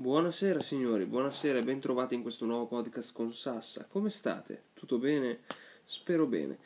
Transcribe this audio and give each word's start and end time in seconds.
Buonasera 0.00 0.60
signori, 0.60 1.06
buonasera 1.06 1.58
e 1.58 1.64
bentrovati 1.64 2.14
in 2.14 2.22
questo 2.22 2.44
nuovo 2.44 2.68
podcast 2.68 3.12
con 3.12 3.34
Sassa. 3.34 3.84
Come 3.90 4.10
state? 4.10 4.66
Tutto 4.72 4.96
bene? 4.96 5.40
Spero 5.82 6.26
bene. 6.26 6.58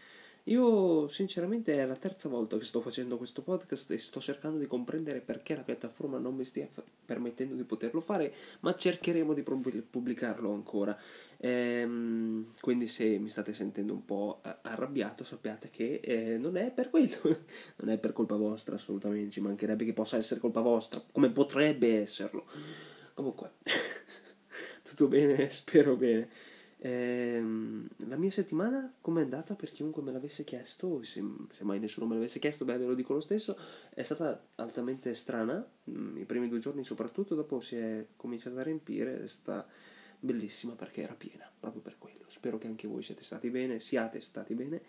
Io 0.44 1.08
sinceramente 1.08 1.78
è 1.78 1.86
la 1.86 1.96
terza 1.96 2.28
volta 2.28 2.58
che 2.58 2.64
sto 2.66 2.82
facendo 2.82 3.16
questo 3.16 3.40
podcast 3.40 3.90
e 3.90 3.98
sto 3.98 4.20
cercando 4.20 4.58
di 4.58 4.66
comprendere 4.66 5.22
perché 5.22 5.54
la 5.54 5.62
piattaforma 5.62 6.18
non 6.18 6.34
mi 6.34 6.44
stia 6.44 6.68
permettendo 7.06 7.54
di 7.54 7.64
poterlo 7.64 8.02
fare, 8.02 8.34
ma 8.60 8.74
cercheremo 8.74 9.32
di 9.32 9.42
pubblicarlo 9.42 10.52
ancora. 10.52 10.94
Ehm, 11.38 12.52
quindi 12.60 12.86
se 12.86 13.16
mi 13.16 13.30
state 13.30 13.54
sentendo 13.54 13.94
un 13.94 14.04
po' 14.04 14.42
arrabbiato 14.42 15.24
sappiate 15.24 15.70
che 15.70 16.00
eh, 16.04 16.36
non 16.36 16.58
è 16.58 16.70
per 16.70 16.90
quello, 16.90 17.16
non 17.80 17.88
è 17.88 17.96
per 17.96 18.12
colpa 18.12 18.36
vostra 18.36 18.74
assolutamente, 18.74 19.30
ci 19.30 19.40
mancherebbe 19.40 19.86
che 19.86 19.94
possa 19.94 20.18
essere 20.18 20.38
colpa 20.38 20.60
vostra, 20.60 21.02
come 21.10 21.30
potrebbe 21.30 21.98
esserlo. 21.98 22.90
Comunque, 23.14 23.52
tutto 24.82 25.08
bene, 25.08 25.48
spero 25.50 25.96
bene. 25.96 26.28
Ehm, 26.84 27.88
la 28.08 28.16
mia 28.16 28.30
settimana 28.30 28.92
com'è 29.00 29.20
andata 29.20 29.54
per 29.54 29.70
chiunque 29.70 30.02
me 30.02 30.10
l'avesse 30.10 30.42
chiesto, 30.42 31.00
se, 31.02 31.22
se, 31.50 31.62
mai 31.62 31.78
nessuno 31.78 32.06
me 32.06 32.14
l'avesse 32.14 32.40
chiesto, 32.40 32.64
beh 32.64 32.76
ve 32.76 32.86
lo 32.86 32.94
dico 32.94 33.12
lo 33.12 33.20
stesso, 33.20 33.56
è 33.90 34.02
stata 34.02 34.48
altamente 34.56 35.14
strana, 35.14 35.64
mm, 35.88 36.16
i 36.16 36.24
primi 36.24 36.48
due 36.48 36.58
giorni 36.58 36.84
soprattutto, 36.84 37.36
dopo 37.36 37.60
si 37.60 37.76
è 37.76 38.06
cominciata 38.16 38.60
a 38.60 38.64
riempire, 38.64 39.22
è 39.22 39.28
stata 39.28 39.64
bellissima 40.18 40.74
perché 40.74 41.02
era 41.02 41.14
piena, 41.14 41.48
proprio 41.58 41.82
per 41.82 41.98
quello. 41.98 42.24
Spero 42.26 42.58
che 42.58 42.66
anche 42.66 42.88
voi 42.88 43.02
siete 43.02 43.22
stati 43.22 43.48
bene, 43.50 43.78
siate 43.78 44.20
stati 44.20 44.54
bene. 44.54 44.82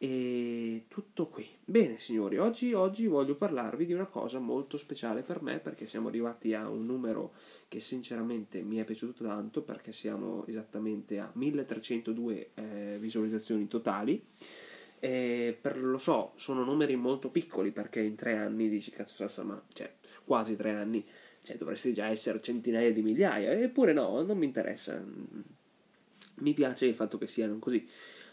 E 0.00 0.84
tutto 0.86 1.26
qui. 1.26 1.44
Bene 1.64 1.98
signori, 1.98 2.38
oggi, 2.38 2.72
oggi, 2.72 3.08
voglio 3.08 3.34
parlarvi 3.34 3.84
di 3.84 3.92
una 3.92 4.06
cosa 4.06 4.38
molto 4.38 4.76
speciale 4.78 5.22
per 5.22 5.42
me 5.42 5.58
perché 5.58 5.88
siamo 5.88 6.06
arrivati 6.06 6.54
a 6.54 6.68
un 6.68 6.86
numero 6.86 7.32
che 7.66 7.80
sinceramente 7.80 8.62
mi 8.62 8.76
è 8.76 8.84
piaciuto 8.84 9.24
tanto 9.24 9.62
perché 9.62 9.90
siamo 9.90 10.46
esattamente 10.46 11.18
a 11.18 11.28
1302 11.34 12.50
eh, 12.54 12.96
visualizzazioni 13.00 13.66
totali. 13.66 14.24
E 15.00 15.58
per, 15.60 15.76
lo 15.82 15.98
so, 15.98 16.30
sono 16.36 16.62
numeri 16.62 16.94
molto 16.94 17.28
piccoli 17.28 17.72
perché 17.72 18.00
in 18.00 18.14
tre 18.14 18.36
anni 18.36 18.68
dici 18.68 18.92
cazzo 18.92 19.14
salsa, 19.14 19.42
ma 19.42 19.60
cioè 19.72 19.92
quasi 20.24 20.54
tre 20.54 20.70
anni, 20.70 21.04
cioè 21.42 21.56
dovresti 21.56 21.92
già 21.92 22.06
essere 22.06 22.40
centinaia 22.40 22.92
di 22.92 23.02
migliaia, 23.02 23.50
eppure 23.50 23.92
no, 23.92 24.22
non 24.22 24.38
mi 24.38 24.46
interessa. 24.46 25.04
Mi 26.40 26.54
piace 26.54 26.86
il 26.86 26.94
fatto 26.94 27.18
che 27.18 27.26
siano 27.26 27.58
così 27.58 27.84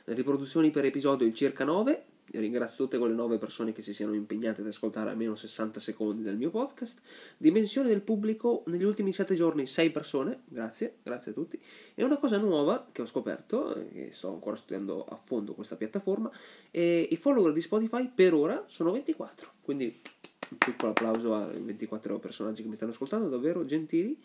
riproduzioni 0.05 0.69
per 0.69 0.85
episodio 0.85 1.31
circa 1.31 1.63
9. 1.63 2.05
Ringrazio 2.31 2.85
tutte 2.85 2.97
quelle 2.97 3.13
9 3.13 3.37
persone 3.37 3.71
che 3.71 3.81
si 3.83 3.93
siano 3.93 4.13
impegnate 4.13 4.61
ad 4.61 4.67
ascoltare 4.67 5.11
almeno 5.11 5.35
60 5.35 5.79
secondi 5.79 6.23
del 6.23 6.37
mio 6.37 6.49
podcast. 6.49 6.99
Dimensione 7.37 7.89
del 7.89 8.01
pubblico 8.01 8.63
negli 8.65 8.83
ultimi 8.83 9.13
7 9.13 9.35
giorni 9.35 9.67
6 9.67 9.91
persone, 9.91 10.41
grazie, 10.45 10.97
grazie 11.03 11.31
a 11.31 11.33
tutti. 11.33 11.61
E 11.93 12.03
una 12.03 12.17
cosa 12.17 12.37
nuova 12.37 12.89
che 12.91 13.03
ho 13.03 13.05
scoperto, 13.05 13.85
che 13.93 14.09
sto 14.11 14.31
ancora 14.31 14.55
studiando 14.55 15.05
a 15.05 15.19
fondo 15.23 15.53
questa 15.53 15.75
piattaforma, 15.75 16.29
e 16.71 17.07
i 17.09 17.15
follower 17.15 17.53
di 17.53 17.61
Spotify 17.61 18.09
per 18.13 18.33
ora 18.33 18.63
sono 18.67 18.91
24. 18.91 19.51
Quindi 19.61 20.01
un 20.49 20.57
piccolo 20.57 20.91
applauso 20.91 21.35
ai 21.35 21.59
24 21.59 22.19
personaggi 22.19 22.63
che 22.63 22.67
mi 22.67 22.75
stanno 22.75 22.91
ascoltando, 22.91 23.29
davvero 23.29 23.65
gentili. 23.65 24.19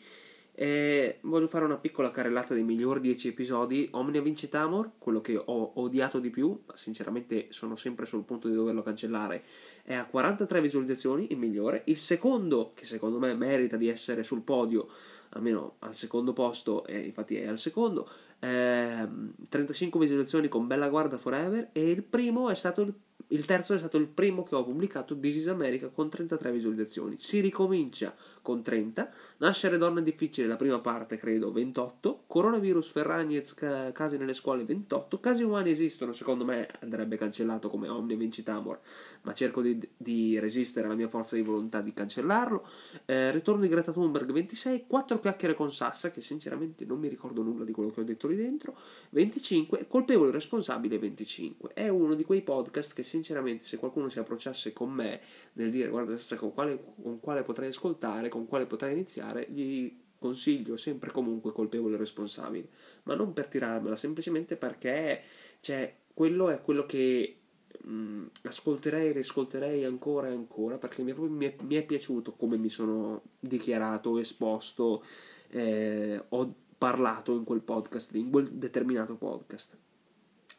E 0.61 1.21
voglio 1.23 1.49
fare 1.49 1.65
una 1.65 1.79
piccola 1.79 2.11
carrellata 2.11 2.53
dei 2.53 2.63
migliori 2.63 3.01
10 3.01 3.29
episodi. 3.29 3.89
Omnia 3.93 4.21
Vincitamor, 4.21 4.91
quello 4.99 5.23
che 5.23 5.35
ho 5.43 5.73
odiato 5.77 6.19
di 6.19 6.29
più, 6.29 6.49
ma 6.67 6.77
sinceramente 6.77 7.47
sono 7.49 7.77
sempre 7.77 8.05
sul 8.05 8.25
punto 8.25 8.47
di 8.47 8.55
doverlo 8.55 8.83
cancellare, 8.83 9.43
è 9.83 9.95
a 9.95 10.05
43 10.05 10.61
visualizzazioni, 10.61 11.29
il 11.31 11.39
migliore. 11.39 11.81
Il 11.87 11.97
secondo, 11.97 12.73
che 12.75 12.85
secondo 12.85 13.19
me 13.19 13.33
merita 13.33 13.79
di 13.79 13.89
essere 13.89 14.23
sul 14.23 14.43
podio, 14.43 14.89
almeno 15.31 15.77
al 15.79 15.95
secondo 15.95 16.35
posto, 16.35 16.85
e 16.85 16.99
infatti 16.99 17.37
è 17.37 17.47
al 17.47 17.59
secondo, 17.59 18.07
eh, 18.41 19.09
35 19.49 20.01
visualizzazioni 20.01 20.49
con 20.49 20.67
Bella 20.67 20.89
Guarda 20.89 21.19
Forever. 21.19 21.71
E 21.73 21.91
il 21.91 22.03
primo 22.03 22.51
è 22.51 22.55
stato 22.55 22.83
il 22.83 22.95
il 23.33 23.45
terzo 23.45 23.75
è 23.75 23.79
stato 23.79 23.97
il 23.97 24.07
primo 24.09 24.43
che 24.43 24.57
ho 24.57 24.65
pubblicato, 24.65 25.17
This 25.19 25.37
is 25.37 25.47
America, 25.47 25.89
con 25.89 26.09
33 26.09 26.51
visualizzazioni. 26.51 27.17
Si 27.19 27.39
ricomincia 27.39 28.13
con 28.43 28.63
30. 28.63 29.09
Nascere 29.39 29.79
donne 29.79 30.03
difficile, 30.03 30.49
la 30.49 30.57
prima 30.57 30.81
parte, 30.81 31.17
credo, 31.17 31.53
28. 31.53 32.25
Coronavirus, 32.27 32.91
Ferragnez, 32.91 33.55
casi 33.93 34.17
nelle 34.17 34.33
scuole, 34.33 34.65
28. 34.65 35.21
Casi 35.21 35.45
umani 35.45 35.71
esistono, 35.71 36.13
secondo 36.13 36.45
me 36.45 36.69
andrebbe 36.81 37.17
cancellato 37.17 37.71
come 37.71 37.89
Omni 37.89 38.17
Vincitamor, 38.17 38.81
ma 39.23 39.33
cerco 39.33 39.63
di, 39.63 39.79
di, 39.97 40.39
resistere 40.41 40.87
alla 40.87 40.97
mia 40.97 41.09
forza 41.09 41.37
di 41.37 41.43
volontà 41.43 41.81
di 41.81 41.93
cancellarlo. 41.93 42.67
Eh, 43.05 43.31
ritorno 43.31 43.61
di 43.61 43.69
Greta 43.69 43.93
Thunberg, 43.93 44.33
26. 44.33 44.87
4 44.89 45.21
chiacchiere 45.21 45.55
con 45.55 45.73
Sassa, 45.73 46.11
che 46.11 46.21
sinceramente 46.21 46.85
non 46.85 46.99
mi 46.99 47.09
ricordo 47.09 47.43
nulla 47.43 47.65
di 47.65 47.73
quello 47.73 47.91
che 47.91 48.01
ho 48.01 48.05
detto 48.05 48.27
lì 48.31 48.37
dentro, 48.37 48.77
25. 49.11 49.87
Colpevole 49.87 50.31
responsabile, 50.31 50.99
25. 50.99 51.73
È 51.73 51.89
uno 51.89 52.15
di 52.15 52.25
quei 52.25 52.43
podcast 52.43 52.95
che 52.95 53.03
sinceramente 53.03 53.65
se 53.65 53.77
qualcuno 53.77 54.09
si 54.09 54.19
approcciasse 54.19 54.73
con 54.73 54.91
me 54.91 55.21
nel 55.55 55.71
dire 55.71 55.89
guarda 55.89 56.17
con 56.37 56.53
quale, 56.53 56.83
con 57.03 57.21
quale 57.21 57.43
potrei 57.43 57.69
ascoltare, 57.69 58.29
con 58.29 58.47
quale 58.47 58.67
potrei 58.67 58.93
iniziare, 58.93 59.47
gli 59.51 59.93
consiglio 60.19 60.77
sempre 60.77 61.11
comunque 61.11 61.51
colpevole 61.51 61.97
responsabile, 61.97 62.69
ma 63.05 63.15
non 63.15 63.33
per 63.33 63.47
tirarmela, 63.47 63.97
semplicemente 63.97 64.57
perché 64.57 65.23
cioè, 65.61 65.95
quello 66.13 66.51
è 66.51 66.61
quello 66.61 66.85
che 66.85 67.37
mh, 67.85 67.93
mm, 67.93 68.27
ascolterei 68.43 69.13
riscolterei 69.13 69.85
ancora 69.85 70.29
e 70.29 70.33
ancora 70.33 70.77
perché 70.77 71.03
mi 71.03 71.13
è, 71.13 71.15
mi 71.17 71.47
è, 71.47 71.57
mi 71.63 71.75
è 71.77 71.83
piaciuto 71.83 72.33
come 72.33 72.57
mi 72.59 72.69
sono 72.69 73.23
dichiarato, 73.41 74.19
esposto, 74.19 75.03
eh, 75.49 76.23
ho 76.29 76.55
parlato 76.81 77.37
in 77.37 77.45
quel 77.45 77.61
podcast, 77.61 78.15
in 78.15 78.31
quel 78.31 78.49
determinato 78.53 79.15
podcast. 79.17 79.77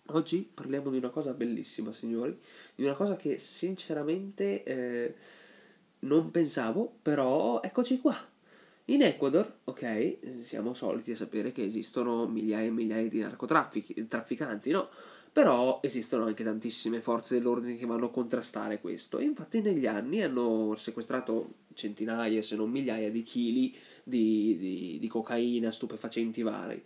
Oggi 0.09 0.47
parliamo 0.53 0.91
di 0.91 0.97
una 0.97 1.09
cosa 1.09 1.33
bellissima, 1.33 1.91
signori, 1.91 2.39
di 2.75 2.83
una 2.83 2.93
cosa 2.93 3.15
che 3.15 3.39
sinceramente 3.39 4.61
eh, 4.61 5.15
non 6.01 6.29
pensavo, 6.29 6.93
però 7.01 7.59
eccoci 7.63 7.99
qua. 7.99 8.15
In 8.85 9.01
Ecuador, 9.01 9.51
ok, 9.63 10.41
siamo 10.41 10.75
soliti 10.75 11.09
a 11.09 11.15
sapere 11.15 11.51
che 11.51 11.63
esistono 11.63 12.27
migliaia 12.27 12.67
e 12.67 12.71
migliaia 12.71 13.09
di 13.09 13.19
narcotrafficanti, 13.21 14.69
no? 14.69 14.89
Però 15.33 15.79
esistono 15.81 16.25
anche 16.25 16.43
tantissime 16.43 16.99
forze 16.99 17.37
dell'ordine 17.37 17.77
che 17.77 17.85
vanno 17.85 18.07
a 18.07 18.11
contrastare 18.11 18.81
questo. 18.81 19.17
E 19.17 19.23
infatti 19.23 19.61
negli 19.61 19.85
anni 19.85 20.21
hanno 20.21 20.75
sequestrato 20.75 21.53
centinaia, 21.73 22.41
se 22.41 22.55
non 22.57 22.69
migliaia, 22.69 23.09
di 23.09 23.23
chili 23.23 23.75
di, 24.03 24.57
di, 24.57 24.97
di 24.99 25.07
cocaina, 25.07 25.71
stupefacenti 25.71 26.41
vari 26.41 26.83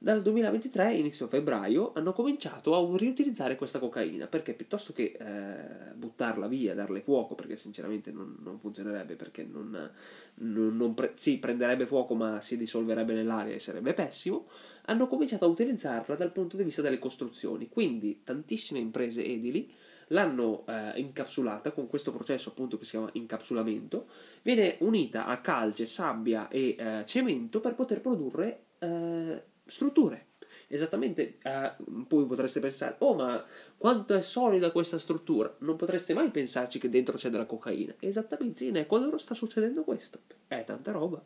dal 0.00 0.22
2023, 0.22 0.94
inizio 0.94 1.26
febbraio, 1.26 1.92
hanno 1.94 2.12
cominciato 2.12 2.76
a 2.76 2.96
riutilizzare 2.96 3.56
questa 3.56 3.80
cocaina 3.80 4.28
perché 4.28 4.54
piuttosto 4.54 4.92
che 4.92 5.16
eh, 5.18 5.94
buttarla 5.94 6.46
via, 6.46 6.72
darle 6.74 7.00
fuoco, 7.00 7.34
perché 7.34 7.56
sinceramente 7.56 8.12
non, 8.12 8.36
non 8.40 8.60
funzionerebbe, 8.60 9.16
perché 9.16 9.42
non, 9.42 9.90
non, 10.34 10.76
non 10.76 10.94
pre- 10.94 11.14
sì, 11.16 11.38
prenderebbe 11.38 11.84
fuoco 11.84 12.14
ma 12.14 12.40
si 12.40 12.56
dissolverebbe 12.56 13.12
nell'aria 13.12 13.54
e 13.54 13.58
sarebbe 13.58 13.92
pessimo, 13.92 14.46
hanno 14.84 15.08
cominciato 15.08 15.44
a 15.46 15.48
utilizzarla 15.48 16.14
dal 16.14 16.30
punto 16.30 16.56
di 16.56 16.62
vista 16.62 16.80
delle 16.80 17.00
costruzioni. 17.00 17.68
Quindi 17.68 18.20
tantissime 18.22 18.78
imprese 18.78 19.24
edili 19.24 19.68
l'hanno 20.08 20.64
eh, 20.66 20.92
incapsulata 21.00 21.72
con 21.72 21.88
questo 21.88 22.12
processo 22.12 22.50
appunto 22.50 22.78
che 22.78 22.84
si 22.84 22.92
chiama 22.92 23.10
incapsulamento, 23.14 24.06
viene 24.42 24.76
unita 24.80 25.26
a 25.26 25.40
calce, 25.40 25.86
sabbia 25.86 26.48
e 26.48 26.76
eh, 26.78 27.04
cemento 27.04 27.60
per 27.60 27.74
poter 27.74 28.00
produrre 28.00 28.66
eh, 28.78 29.42
strutture. 29.68 30.26
Esattamente, 30.66 31.38
eh, 31.42 31.72
poi 32.06 32.26
potreste 32.26 32.60
pensare, 32.60 32.96
oh 32.98 33.14
ma 33.14 33.42
quanto 33.76 34.14
è 34.14 34.20
solida 34.20 34.70
questa 34.70 34.98
struttura? 34.98 35.54
Non 35.60 35.76
potreste 35.76 36.12
mai 36.12 36.30
pensarci 36.30 36.78
che 36.78 36.90
dentro 36.90 37.16
c'è 37.16 37.30
della 37.30 37.46
cocaina. 37.46 37.94
Esattamente, 38.00 38.64
in 38.64 38.76
Ecuador 38.76 39.18
sta 39.18 39.34
succedendo 39.34 39.84
questo. 39.84 40.20
È 40.46 40.64
tanta 40.64 40.92
roba, 40.92 41.22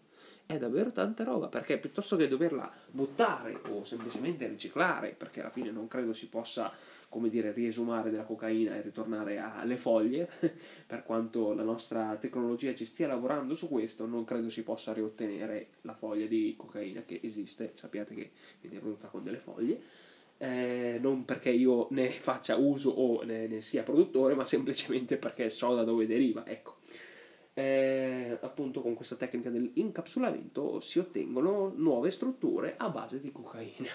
è 0.47 0.59
davvero 0.59 0.93
tanta 0.93 1.25
roba, 1.25 1.49
perché 1.49 1.79
piuttosto 1.79 2.17
che 2.17 2.29
doverla 2.29 2.71
buttare 2.91 3.61
o 3.69 3.85
semplicemente 3.85 4.47
riciclare, 4.47 5.15
perché 5.17 5.41
alla 5.41 5.51
fine 5.51 5.71
non 5.71 5.89
credo 5.89 6.13
si 6.13 6.29
possa 6.29 6.73
come 7.13 7.29
dire, 7.29 7.53
riesumare 7.53 8.09
della 8.09 8.25
cocaina 8.25 8.75
e 8.75 8.81
ritornare 8.81 9.37
alle 9.37 9.77
foglie, 9.77 10.31
per 10.87 11.03
quanto 11.03 11.53
la 11.53 11.63
nostra 11.63 12.17
tecnologia 12.17 12.75
ci 12.75 12.87
stia 12.87 13.07
lavorando 13.07 13.55
su 13.55 13.69
questo, 13.69 14.07
non 14.07 14.25
credo 14.25 14.49
si 14.49 14.63
possa 14.63 14.95
riottenere 14.95 15.73
la 15.83 15.93
foglia 15.93 16.25
di 16.25 16.55
cocaina 16.57 17.03
che 17.05 17.21
esiste, 17.23 17.73
sappiate 17.75 18.15
che 18.15 18.31
viene 18.63 18.79
prodotta 18.79 19.09
con 19.09 19.23
delle 19.23 19.37
foglie, 19.37 19.79
eh, 20.39 20.99
non 21.03 21.27
perché 21.27 21.51
io 21.51 21.89
ne 21.91 22.09
faccia 22.09 22.57
uso 22.57 22.89
o 22.89 23.23
ne, 23.25 23.47
ne, 23.47 23.61
sia 23.61 23.83
produttore, 23.83 24.35
ma 24.35 24.47
semplicemente 24.47 25.19
perché 25.19 25.51
so 25.51 25.75
da 25.75 25.85
dove 25.85 26.07
deriva, 26.07 26.47
ecco. 26.47 26.79
Eh, 27.55 28.39
appunto 28.41 28.81
con 28.81 28.95
questa 28.95 29.17
tecnica 29.17 29.51
dell'incapsulamento 29.51 30.81
si 30.81 30.99
ottengono 30.99 31.71
nuove 31.77 32.11
strutture 32.11 32.77
a 32.79 32.89
base 32.89 33.21
di 33.21 33.31
cocaina, 33.31 33.91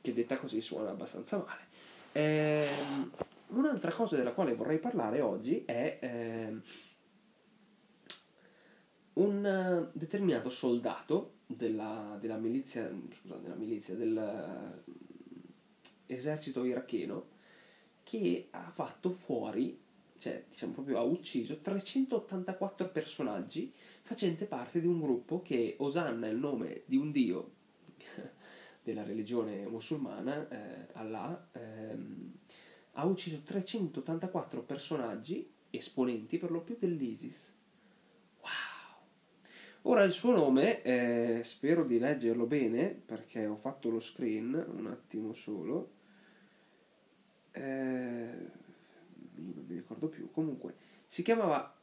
che 0.00 0.12
detta 0.12 0.38
così 0.38 0.60
suona 0.60 0.90
abbastanza 0.90 1.36
male. 1.36 1.74
Eh, 2.12 2.66
un'altra 3.48 3.92
cosa 3.92 4.16
della 4.16 4.32
quale 4.32 4.54
vorrei 4.54 4.78
parlare 4.78 5.20
oggi 5.20 5.62
è 5.64 5.98
eh, 6.00 6.56
un 9.14 9.88
determinato 9.92 10.48
soldato 10.48 11.34
della, 11.46 12.18
della 12.20 12.36
milizia, 12.36 12.90
scusate, 13.12 13.42
della 13.42 13.54
milizia, 13.54 13.94
dell'esercito 13.94 16.64
iracheno 16.64 17.34
che 18.02 18.48
ha 18.50 18.68
fatto 18.72 19.10
fuori, 19.10 19.80
cioè 20.18 20.44
diciamo 20.48 20.72
proprio 20.72 20.98
ha 20.98 21.02
ucciso 21.02 21.60
384 21.60 22.88
personaggi 22.90 23.72
facente 24.02 24.46
parte 24.46 24.80
di 24.80 24.86
un 24.86 25.00
gruppo 25.00 25.42
che 25.42 25.74
osanna 25.78 26.28
il 26.28 26.36
nome 26.36 26.82
di 26.86 26.96
un 26.96 27.10
dio 27.10 27.50
della 28.82 29.02
religione 29.02 29.66
musulmana, 29.66 30.48
eh, 30.48 30.86
Allah, 30.92 31.48
ehm, 31.52 32.32
ha 32.92 33.04
ucciso 33.04 33.42
384 33.42 34.62
personaggi, 34.62 35.50
esponenti 35.70 36.38
per 36.38 36.52
lo 36.52 36.62
più 36.62 36.76
dell'ISIS. 36.78 37.58
Wow! 38.40 39.90
Ora 39.92 40.04
il 40.04 40.12
suo 40.12 40.32
nome, 40.32 40.82
eh, 40.82 41.40
spero 41.42 41.84
di 41.84 41.98
leggerlo 41.98 42.46
bene 42.46 42.90
perché 42.90 43.44
ho 43.46 43.56
fatto 43.56 43.90
lo 43.90 44.00
screen, 44.00 44.54
un 44.54 44.86
attimo 44.86 45.32
solo. 45.32 45.94
Eh, 47.50 48.64
non 49.54 49.64
mi 49.66 49.74
ricordo 49.74 50.08
più. 50.08 50.30
Comunque, 50.30 50.74
si 51.06 51.22
chiamava 51.22 51.74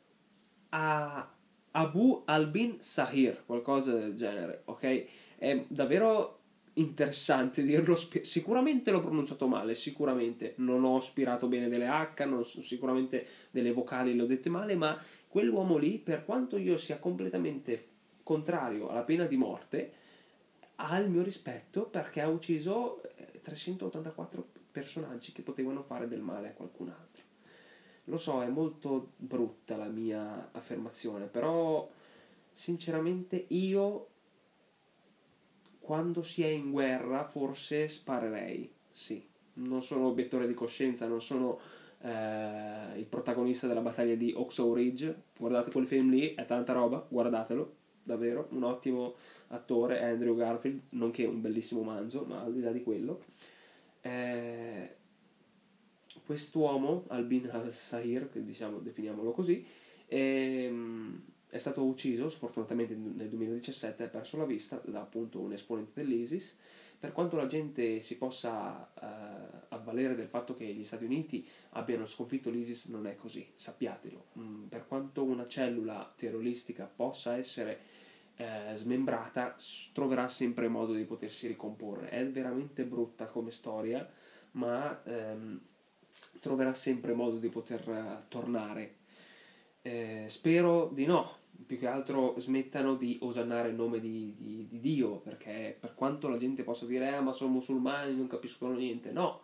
Abu 1.71 2.23
Albin 2.25 2.77
Sahir, 2.79 3.43
qualcosa 3.45 3.93
del 3.93 4.15
genere, 4.15 4.61
ok? 4.65 5.05
È 5.37 5.65
davvero 5.67 6.39
interessante 6.73 7.63
dirlo. 7.63 7.95
Sicuramente 7.95 8.91
l'ho 8.91 9.01
pronunciato 9.01 9.47
male, 9.47 9.75
sicuramente 9.75 10.53
non 10.57 10.83
ho 10.83 10.97
aspirato 10.97 11.47
bene 11.47 11.69
delle 11.69 11.87
H, 11.87 12.25
non, 12.25 12.43
sicuramente 12.43 13.25
delle 13.51 13.71
vocali 13.71 14.15
le 14.15 14.23
ho 14.23 14.25
dette 14.25 14.49
male, 14.49 14.75
ma 14.75 14.99
quell'uomo 15.27 15.77
lì, 15.77 15.97
per 15.97 16.25
quanto 16.25 16.57
io 16.57 16.77
sia 16.77 16.97
completamente 16.99 17.91
contrario 18.23 18.89
alla 18.89 19.03
pena 19.03 19.25
di 19.25 19.35
morte, 19.35 19.93
ha 20.75 20.97
il 20.97 21.09
mio 21.09 21.23
rispetto 21.23 21.85
perché 21.85 22.21
ha 22.21 22.27
ucciso 22.27 23.01
384 23.41 24.39
eh, 24.39 24.59
personaggi 24.71 25.31
che 25.31 25.41
potevano 25.41 25.83
fare 25.83 26.07
del 26.07 26.21
male 26.21 26.49
a 26.49 26.53
qualcun 26.53 26.89
altro. 26.89 27.12
Lo 28.05 28.17
so, 28.17 28.41
è 28.43 28.47
molto 28.47 29.11
brutta 29.15 29.77
la 29.77 29.87
mia 29.87 30.49
affermazione, 30.51 31.25
però 31.25 31.89
sinceramente 32.51 33.45
io 33.49 34.07
quando 35.79 36.21
si 36.21 36.43
è 36.43 36.47
in 36.47 36.71
guerra 36.71 37.25
forse 37.25 37.87
sparerei, 37.87 38.71
sì. 38.89 39.25
Non 39.55 39.83
sono 39.83 40.07
obiettore 40.07 40.47
di 40.47 40.53
coscienza, 40.53 41.07
non 41.07 41.21
sono 41.21 41.59
eh, 42.01 42.97
il 42.97 43.05
protagonista 43.05 43.67
della 43.67 43.81
battaglia 43.81 44.15
di 44.15 44.33
Oxow 44.35 44.73
Ridge. 44.73 45.23
Guardate 45.37 45.71
quel 45.71 45.85
film 45.85 46.09
lì, 46.09 46.33
è 46.33 46.45
tanta 46.45 46.73
roba, 46.73 47.05
guardatelo, 47.07 47.75
davvero, 48.01 48.47
un 48.51 48.63
ottimo 48.63 49.13
attore, 49.49 50.01
Andrew 50.01 50.35
Garfield, 50.35 50.81
nonché 50.89 51.25
un 51.25 51.41
bellissimo 51.41 51.83
manzo, 51.83 52.23
ma 52.23 52.41
al 52.41 52.53
di 52.53 52.61
là 52.61 52.71
di 52.71 52.81
quello. 52.81 53.21
Eh, 54.01 54.95
quest'uomo, 56.25 57.05
Albin 57.07 57.49
al-Sahir, 57.51 58.29
che 58.29 58.43
diciamo, 58.43 58.79
definiamolo 58.79 59.31
così, 59.31 59.65
ehm, 60.07 61.21
è 61.49 61.57
stato 61.57 61.83
ucciso 61.83 62.29
sfortunatamente 62.29 62.95
nel 62.95 63.29
2017 63.29 64.03
ha 64.03 64.07
perso 64.07 64.37
la 64.37 64.45
vista 64.45 64.81
da 64.85 65.01
appunto 65.01 65.39
un 65.39 65.53
esponente 65.53 66.01
dell'ISIS 66.01 66.57
per 67.03 67.11
quanto 67.11 67.35
la 67.35 67.47
gente 67.47 67.99
si 67.99 68.17
possa 68.17 68.89
uh, 68.93 69.65
avvalere 69.75 70.15
del 70.15 70.29
fatto 70.29 70.53
che 70.53 70.63
gli 70.63 70.85
Stati 70.85 71.03
Uniti 71.03 71.45
abbiano 71.71 72.05
sconfitto 72.05 72.49
l'ISIS 72.49 72.85
non 72.85 73.07
è 73.07 73.17
così, 73.17 73.45
sappiatelo. 73.53 74.25
Mm, 74.39 74.63
per 74.67 74.87
quanto 74.87 75.25
una 75.25 75.45
cellula 75.45 76.13
terroristica 76.15 76.85
possa 76.85 77.35
essere 77.35 77.79
uh, 78.37 78.73
smembrata, 78.73 79.53
troverà 79.91 80.29
sempre 80.29 80.69
modo 80.69 80.93
di 80.93 81.03
potersi 81.03 81.45
ricomporre. 81.47 82.07
È 82.07 82.25
veramente 82.25 82.85
brutta 82.85 83.25
come 83.25 83.51
storia, 83.51 84.09
ma 84.51 85.01
um, 85.03 85.59
troverà 86.39 86.73
sempre 86.73 87.13
modo 87.13 87.37
di 87.37 87.49
poter 87.49 87.87
uh, 87.87 88.27
tornare. 88.27 88.95
Eh, 89.81 90.25
spero 90.27 90.89
di 90.93 91.05
no, 91.05 91.29
più 91.65 91.77
che 91.77 91.87
altro 91.87 92.35
smettano 92.39 92.95
di 92.95 93.17
osannare 93.21 93.69
il 93.69 93.75
nome 93.75 93.99
di, 93.99 94.35
di, 94.37 94.67
di 94.69 94.79
Dio, 94.79 95.17
perché 95.17 95.75
per 95.79 95.93
quanto 95.93 96.27
la 96.27 96.37
gente 96.37 96.63
possa 96.63 96.85
dire, 96.85 97.09
ah, 97.09 97.21
ma 97.21 97.31
sono 97.31 97.53
musulmani, 97.53 98.15
non 98.15 98.27
capiscono 98.27 98.73
niente, 98.73 99.11
no, 99.11 99.41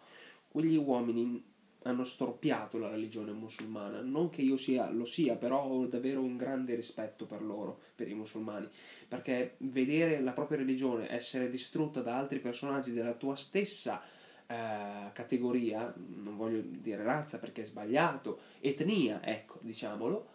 quegli 0.50 0.76
uomini 0.76 1.44
hanno 1.84 2.04
storpiato 2.04 2.78
la 2.78 2.90
religione 2.90 3.32
musulmana, 3.32 4.02
non 4.02 4.30
che 4.30 4.42
io 4.42 4.58
sia, 4.58 4.90
lo 4.90 5.06
sia, 5.06 5.36
però 5.36 5.64
ho 5.64 5.86
davvero 5.86 6.22
un 6.22 6.36
grande 6.36 6.76
rispetto 6.76 7.26
per 7.26 7.42
loro, 7.42 7.80
per 7.96 8.10
i 8.10 8.14
musulmani, 8.14 8.68
perché 9.08 9.56
vedere 9.60 10.20
la 10.20 10.32
propria 10.32 10.58
religione 10.58 11.10
essere 11.10 11.50
distrutta 11.50 12.02
da 12.02 12.18
altri 12.18 12.40
personaggi 12.40 12.92
della 12.92 13.14
tua 13.14 13.36
stessa 13.36 14.02
eh, 14.50 15.12
categoria, 15.13 15.94
non 15.96 16.36
voglio 16.36 16.60
dire 16.62 17.04
razza 17.04 17.38
perché 17.38 17.62
è 17.62 17.63
sbagliato, 17.63 18.40
etnia, 18.60 19.24
ecco, 19.24 19.60
diciamolo, 19.62 20.28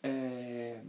eh, 0.00 0.80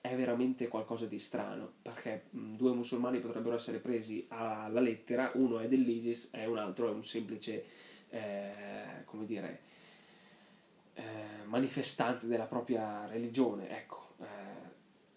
è 0.00 0.16
veramente 0.16 0.66
qualcosa 0.66 1.06
di 1.06 1.20
strano, 1.20 1.74
perché 1.80 2.24
mh, 2.30 2.56
due 2.56 2.72
musulmani 2.72 3.20
potrebbero 3.20 3.54
essere 3.54 3.78
presi 3.78 4.26
alla 4.30 4.80
lettera, 4.80 5.30
uno 5.34 5.60
è 5.60 5.68
dell'ISIS 5.68 6.30
e 6.32 6.44
un 6.46 6.58
altro 6.58 6.88
è 6.88 6.90
un 6.90 7.04
semplice, 7.04 7.64
eh, 8.10 9.04
come 9.04 9.24
dire, 9.24 9.60
eh, 10.94 11.44
manifestante 11.44 12.26
della 12.26 12.46
propria 12.46 13.06
religione. 13.06 13.70
Ecco, 13.70 14.14
eh, 14.18 14.24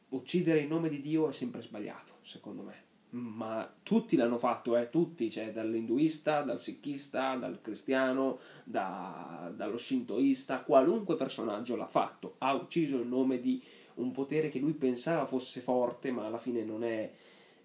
uccidere 0.09 0.59
in 0.59 0.67
nome 0.67 0.89
di 0.89 1.01
Dio 1.01 1.29
è 1.29 1.33
sempre 1.33 1.63
sbagliato, 1.63 2.17
secondo 2.21 2.61
me. 2.61 2.84
Ma 3.15 3.73
tutti 3.81 4.17
l'hanno 4.17 4.37
fatto, 4.37 4.75
eh, 4.75 4.89
tutti, 4.89 5.31
cioè 5.31 5.51
dall'induista, 5.51 6.41
dal 6.41 6.59
sikista, 6.59 7.35
dal 7.35 7.61
cristiano, 7.61 8.39
da, 8.65 9.49
dallo 9.55 9.77
shintoista, 9.77 10.63
qualunque 10.63 11.15
personaggio 11.15 11.77
l'ha 11.77 11.87
fatto, 11.87 12.35
ha 12.39 12.53
ucciso 12.53 12.97
in 12.97 13.07
nome 13.07 13.39
di 13.39 13.63
un 13.95 14.11
potere 14.11 14.49
che 14.49 14.59
lui 14.59 14.73
pensava 14.73 15.25
fosse 15.25 15.61
forte, 15.61 16.11
ma 16.11 16.25
alla 16.25 16.37
fine 16.37 16.65
non 16.65 16.83
è 16.83 17.09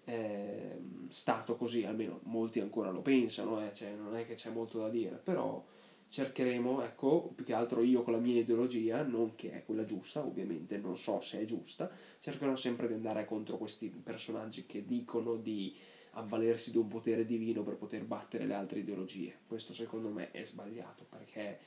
eh, 0.05 0.79
stato 1.09 1.57
così, 1.57 1.83
almeno 1.83 2.21
molti 2.23 2.61
ancora 2.61 2.89
lo 2.89 3.01
pensano, 3.01 3.61
eh, 3.61 3.73
cioè 3.73 3.93
non 3.93 4.15
è 4.15 4.25
che 4.25 4.35
c'è 4.35 4.51
molto 4.51 4.79
da 4.79 4.87
dire, 4.87 5.19
però 5.21 5.61
cercheremo, 6.11 6.83
ecco, 6.83 7.31
più 7.33 7.45
che 7.45 7.53
altro 7.53 7.81
io 7.81 8.03
con 8.03 8.11
la 8.11 8.19
mia 8.19 8.41
ideologia, 8.41 9.01
non 9.01 9.33
che 9.33 9.51
è 9.53 9.63
quella 9.63 9.85
giusta, 9.85 10.19
ovviamente 10.19 10.77
non 10.77 10.97
so 10.97 11.21
se 11.21 11.39
è 11.39 11.45
giusta, 11.45 11.89
cercherò 12.19 12.53
sempre 12.57 12.87
di 12.87 12.93
andare 12.93 13.23
contro 13.23 13.57
questi 13.57 13.87
personaggi 13.87 14.65
che 14.65 14.85
dicono 14.85 15.37
di 15.37 15.73
avvalersi 16.11 16.71
di 16.71 16.77
un 16.77 16.89
potere 16.89 17.25
divino 17.25 17.63
per 17.63 17.77
poter 17.77 18.03
battere 18.03 18.45
le 18.45 18.53
altre 18.53 18.79
ideologie. 18.79 19.37
Questo 19.47 19.73
secondo 19.73 20.09
me 20.09 20.31
è 20.31 20.43
sbagliato 20.43 21.05
perché 21.07 21.59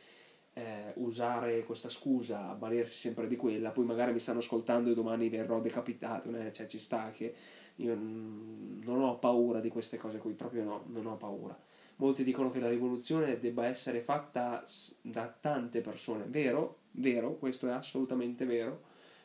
eh, 0.52 0.92
usare 0.96 1.64
questa 1.64 1.88
scusa, 1.88 2.50
avvalersi 2.50 2.98
sempre 2.98 3.26
di 3.26 3.36
quella, 3.36 3.70
poi 3.70 3.86
magari 3.86 4.12
mi 4.12 4.20
stanno 4.20 4.40
ascoltando 4.40 4.90
e 4.90 4.94
domani 4.94 5.30
verrò 5.30 5.58
decapitato, 5.62 6.28
né? 6.28 6.52
cioè 6.52 6.66
ci 6.66 6.78
sta 6.78 7.10
che 7.12 7.34
io 7.76 7.94
non 7.94 9.00
ho 9.00 9.18
paura 9.18 9.60
di 9.60 9.70
queste 9.70 9.96
cose 9.96 10.18
qui, 10.18 10.34
proprio 10.34 10.64
no, 10.64 10.84
non 10.88 11.06
ho 11.06 11.16
paura. 11.16 11.58
Molti 11.96 12.24
dicono 12.24 12.50
che 12.50 12.60
la 12.60 12.68
rivoluzione 12.68 13.38
debba 13.38 13.66
essere 13.66 14.00
fatta 14.00 14.64
da 15.00 15.34
tante 15.40 15.80
persone, 15.80 16.24
vero, 16.26 16.78
vero, 16.92 17.36
questo 17.36 17.68
è 17.68 17.70
assolutamente 17.70 18.44
vero, 18.44 18.80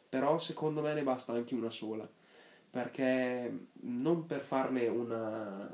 però 0.08 0.38
secondo 0.38 0.82
me 0.82 0.94
ne 0.94 1.04
basta 1.04 1.34
anche 1.34 1.56
una 1.56 1.70
sola, 1.70 2.08
perché 2.70 3.68
non 3.82 4.26
per 4.28 4.42
farne 4.42 4.88
una, 4.88 5.68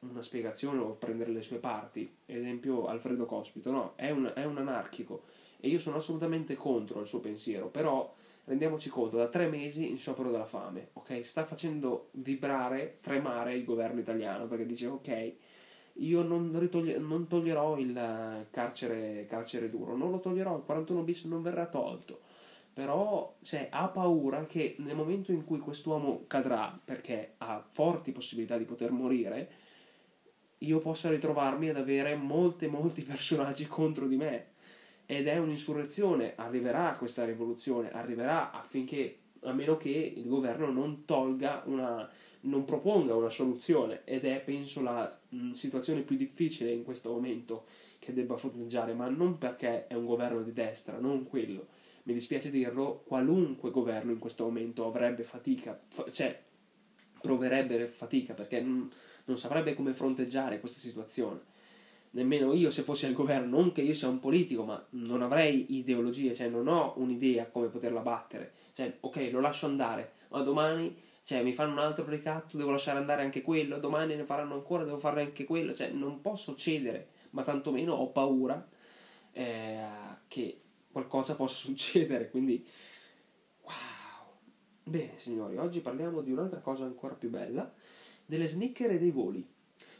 una 0.00 0.22
spiegazione 0.22 0.80
o 0.80 0.92
prendere 0.92 1.32
le 1.32 1.42
sue 1.42 1.58
parti. 1.58 2.10
Esempio 2.24 2.86
Alfredo 2.86 3.26
Cospito, 3.26 3.70
no, 3.70 3.92
è 3.96 4.10
un, 4.10 4.32
è 4.34 4.44
un 4.44 4.58
anarchico. 4.58 5.24
E 5.60 5.68
io 5.68 5.78
sono 5.78 5.96
assolutamente 5.96 6.54
contro 6.54 7.00
il 7.00 7.06
suo 7.06 7.20
pensiero, 7.20 7.68
però 7.68 8.14
rendiamoci 8.44 8.88
conto, 8.88 9.16
da 9.16 9.28
tre 9.28 9.48
mesi 9.48 9.90
in 9.90 9.98
sciopero 9.98 10.30
della 10.30 10.44
fame, 10.44 10.88
ok? 10.94 11.24
Sta 11.24 11.44
facendo 11.44 12.08
vibrare, 12.12 12.98
tremare 13.00 13.54
il 13.54 13.64
governo 13.64 14.00
italiano 14.00 14.46
perché 14.46 14.64
dice 14.64 14.86
ok, 14.86 15.34
io 15.98 16.22
non, 16.22 16.56
ritogli- 16.58 16.96
non 16.96 17.26
toglierò 17.26 17.78
il 17.78 18.46
carcere, 18.50 19.26
carcere, 19.26 19.70
duro, 19.70 19.96
non 19.96 20.10
lo 20.10 20.20
toglierò, 20.20 20.56
il 20.56 20.64
41 20.64 21.02
bis 21.02 21.24
non 21.24 21.42
verrà 21.42 21.66
tolto. 21.66 22.20
Però 22.72 23.36
cioè, 23.42 23.68
ha 23.70 23.88
paura 23.88 24.46
che 24.46 24.76
nel 24.78 24.94
momento 24.94 25.32
in 25.32 25.44
cui 25.44 25.58
quest'uomo 25.58 26.24
cadrà, 26.26 26.78
perché 26.84 27.34
ha 27.38 27.64
forti 27.68 28.12
possibilità 28.12 28.56
di 28.56 28.64
poter 28.64 28.92
morire, 28.92 29.50
io 30.58 30.78
possa 30.78 31.10
ritrovarmi 31.10 31.68
ad 31.68 31.76
avere 31.76 32.14
molti, 32.14 32.66
molti 32.66 33.02
personaggi 33.02 33.66
contro 33.66 34.06
di 34.06 34.16
me. 34.16 34.46
Ed 35.06 35.26
è 35.26 35.38
un'insurrezione, 35.38 36.34
arriverà 36.36 36.94
questa 36.96 37.24
rivoluzione, 37.24 37.90
arriverà 37.90 38.52
affinché, 38.52 39.20
a 39.42 39.52
meno 39.52 39.76
che 39.76 40.12
il 40.16 40.28
governo 40.28 40.70
non 40.70 41.04
tolga 41.04 41.62
una, 41.64 42.08
non 42.42 42.64
proponga 42.64 43.14
una 43.14 43.30
soluzione. 43.30 44.02
Ed 44.04 44.24
è, 44.24 44.40
penso, 44.40 44.82
la 44.82 45.18
mh, 45.28 45.52
situazione 45.52 46.02
più 46.02 46.16
difficile 46.16 46.72
in 46.72 46.84
questo 46.84 47.10
momento 47.10 47.66
che 47.98 48.12
debba 48.12 48.36
fronteggiare, 48.36 48.94
ma 48.94 49.08
non 49.08 49.38
perché 49.38 49.86
è 49.86 49.94
un 49.94 50.06
governo 50.06 50.42
di 50.42 50.52
destra, 50.52 50.98
non 50.98 51.26
quello, 51.26 51.66
mi 52.04 52.14
dispiace 52.14 52.50
dirlo, 52.50 53.02
qualunque 53.06 53.70
governo 53.70 54.12
in 54.12 54.18
questo 54.18 54.44
momento 54.44 54.86
avrebbe 54.86 55.24
fatica, 55.24 55.78
fa- 55.88 56.10
cioè 56.10 56.42
proverebbe 57.20 57.86
fatica 57.88 58.32
perché 58.32 58.62
non, 58.62 58.90
non 59.26 59.36
saprebbe 59.36 59.74
come 59.74 59.92
fronteggiare 59.92 60.60
questa 60.60 60.78
situazione. 60.78 61.56
Nemmeno 62.12 62.54
io 62.54 62.70
se 62.70 62.82
fossi 62.82 63.04
al 63.04 63.12
governo, 63.12 63.58
non 63.58 63.72
che 63.72 63.82
io 63.82 63.92
sia 63.92 64.08
un 64.08 64.20
politico, 64.20 64.64
ma 64.64 64.82
non 64.90 65.20
avrei 65.20 65.76
ideologie, 65.76 66.34
cioè 66.34 66.48
non 66.48 66.66
ho 66.66 66.94
un'idea 66.96 67.46
come 67.48 67.66
poterla 67.66 68.00
battere. 68.00 68.52
Cioè, 68.72 68.96
ok, 69.00 69.28
lo 69.30 69.40
lascio 69.40 69.66
andare, 69.66 70.12
ma 70.28 70.40
domani 70.40 70.96
cioè, 71.28 71.42
mi 71.42 71.52
fanno 71.52 71.72
un 71.72 71.80
altro 71.80 72.06
ricatto, 72.06 72.56
devo 72.56 72.70
lasciare 72.70 72.98
andare 72.98 73.20
anche 73.20 73.42
quello, 73.42 73.78
domani 73.78 74.16
ne 74.16 74.24
faranno 74.24 74.54
ancora, 74.54 74.84
devo 74.84 74.96
fare 74.96 75.20
anche 75.20 75.44
quello, 75.44 75.74
cioè 75.74 75.90
non 75.90 76.22
posso 76.22 76.56
cedere, 76.56 77.08
ma 77.32 77.42
tantomeno 77.42 77.92
ho 77.92 78.08
paura 78.08 78.66
eh, 79.32 79.78
che 80.26 80.62
qualcosa 80.90 81.36
possa 81.36 81.54
succedere, 81.68 82.30
quindi 82.30 82.66
wow. 83.60 84.38
Bene, 84.84 85.18
signori, 85.18 85.58
oggi 85.58 85.80
parliamo 85.80 86.22
di 86.22 86.32
un'altra 86.32 86.60
cosa 86.60 86.86
ancora 86.86 87.14
più 87.14 87.28
bella, 87.28 87.70
delle 88.24 88.46
sneaker 88.46 88.92
e 88.92 88.98
dei 88.98 89.10
voli. 89.10 89.46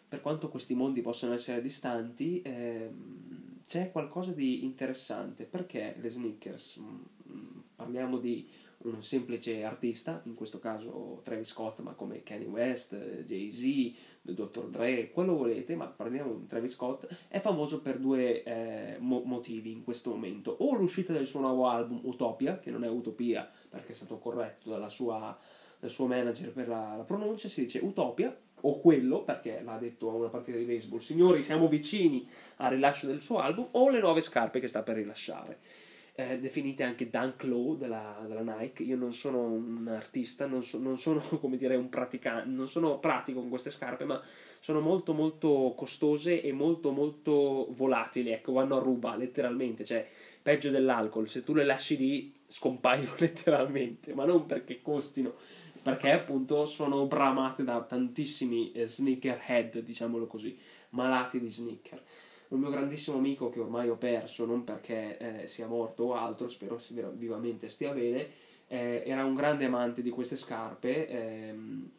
Per 0.08 0.23
quanto 0.23 0.49
questi 0.49 0.73
mondi 0.75 1.02
possano 1.02 1.35
essere 1.35 1.61
distanti, 1.61 2.40
ehm, 2.40 3.64
c'è 3.66 3.92
qualcosa 3.92 4.32
di 4.32 4.64
interessante. 4.64 5.44
Perché 5.44 5.94
le 6.00 6.08
sneakers? 6.08 6.80
Mm, 6.80 7.58
parliamo 7.76 8.16
di 8.16 8.49
un 8.80 9.02
semplice 9.02 9.64
artista, 9.64 10.23
in 10.25 10.35
questo 10.35 10.58
caso 10.58 11.20
Travis 11.25 11.49
Scott, 11.49 11.80
ma 11.80 11.94
come 11.94 12.23
Kanye 12.23 12.47
West, 12.47 12.97
Jay-Z, 13.25 13.97
Dr. 14.23 14.68
Dre, 14.68 15.11
quello 15.11 15.35
volete, 15.35 15.75
ma 15.75 15.87
parliamo 15.87 16.35
di 16.35 16.47
Travis 16.47 16.73
Scott, 16.73 17.08
è 17.26 17.40
famoso 17.40 17.80
per 17.80 17.99
due 17.99 18.42
eh, 18.44 18.97
mo- 19.00 19.23
motivi 19.25 19.73
in 19.73 19.82
questo 19.82 20.11
momento. 20.11 20.54
O 20.61 20.76
l'uscita 20.76 21.12
del 21.12 21.26
suo 21.26 21.40
nuovo 21.40 21.66
album 21.66 22.00
Utopia, 22.04 22.58
che 22.58 22.70
non 22.70 22.85
è 22.85 22.88
Utopia 22.88 23.50
perché 23.68 23.92
è 23.92 23.97
stato 23.97 24.18
corretto 24.18 24.88
sua, 24.88 25.37
dal 25.78 25.90
suo 25.90 26.06
manager 26.06 26.52
per 26.52 26.68
la, 26.68 26.94
la 26.97 27.04
pronuncia, 27.04 27.49
si 27.49 27.62
dice 27.62 27.80
Utopia, 27.80 28.37
o 28.61 28.80
quello, 28.80 29.23
perché 29.23 29.61
l'ha 29.62 29.76
detto 29.78 30.11
a 30.11 30.14
una 30.14 30.28
partita 30.28 30.56
di 30.56 30.64
baseball, 30.64 30.99
signori 30.99 31.42
siamo 31.42 31.68
vicini 31.68 32.28
al 32.56 32.70
rilascio 32.70 33.06
del 33.06 33.20
suo 33.20 33.38
album, 33.38 33.68
o 33.73 33.88
le 33.88 34.00
nuove 34.00 34.20
scarpe 34.20 34.61
che 34.61 34.68
sta 34.68 34.82
per 34.82 34.97
rilasciare 34.97 35.87
eh, 36.18 36.40
definite 36.40 36.82
anche 36.82 37.08
Dunk 37.08 37.44
Low 37.44 37.76
della, 37.76 38.25
della, 38.26 38.42
Nike. 38.42 38.82
Io 38.82 38.96
non 38.96 39.12
sono 39.12 39.40
un 39.40 39.87
artista, 39.87 40.46
non, 40.46 40.64
so, 40.64 40.80
non 40.80 40.98
sono 40.98 41.20
come 41.38 41.56
dire 41.56 41.76
un 41.76 41.88
praticante, 41.88 42.48
non 42.48 42.66
sono 42.66 42.98
pratico 42.98 43.38
con 43.38 43.48
queste 43.48 43.70
scarpe, 43.70 44.04
ma 44.04 44.20
sono 44.58 44.80
molto 44.80 45.12
molto 45.12 45.75
costose 45.76 46.42
e 46.42 46.50
molto 46.50 46.90
molto 46.90 47.68
volatili, 47.70 48.32
ecco, 48.32 48.50
vanno 48.50 48.76
a 48.76 48.80
ruba 48.80 49.14
letteralmente, 49.14 49.84
cioè 49.84 50.08
peggio 50.42 50.70
dell'alcol, 50.70 51.30
se 51.30 51.44
tu 51.44 51.54
le 51.54 51.64
lasci 51.64 51.96
lì 51.96 52.34
scompaiono 52.48 53.14
letteralmente, 53.18 54.12
ma 54.12 54.25
non 54.25 54.44
perché 54.44 54.82
costino, 54.82 55.34
perché 55.80 56.10
appunto 56.10 56.64
sono 56.64 57.06
bramate 57.06 57.62
da 57.62 57.80
tantissimi 57.82 58.72
eh, 58.72 58.88
sneakerhead, 58.88 59.78
diciamolo 59.78 60.26
così, 60.26 60.58
malati 60.90 61.38
di 61.38 61.48
sneaker 61.48 62.02
un 62.49 62.61
mio 62.61 62.71
grandissimo 62.71 63.19
amico 63.19 63.50
che 63.50 63.61
ormai 63.61 63.88
ho 63.88 63.97
perso, 63.97 64.47
non 64.47 64.64
perché 64.64 65.43
eh, 65.43 65.47
sia 65.47 65.67
morto 65.67 66.05
o 66.05 66.14
altro, 66.14 66.49
spero 66.49 66.81
vivamente 67.12 67.69
stia 67.69 67.93
bene, 67.93 68.28
eh, 68.69 69.02
era 69.07 69.25
un 69.25 69.35
grande 69.35 69.64
amante 69.64 70.02
di 70.02 70.11
queste 70.11 70.37
scarpe. 70.37 71.09
Ehm, 71.09 71.90